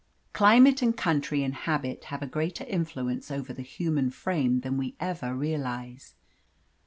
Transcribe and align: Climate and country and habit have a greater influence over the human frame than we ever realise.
Climate 0.33 0.81
and 0.81 0.97
country 0.97 1.43
and 1.43 1.53
habit 1.53 2.05
have 2.05 2.23
a 2.23 2.25
greater 2.25 2.63
influence 2.63 3.29
over 3.29 3.53
the 3.53 3.61
human 3.61 4.09
frame 4.09 4.61
than 4.61 4.75
we 4.75 4.95
ever 4.99 5.35
realise. 5.35 6.15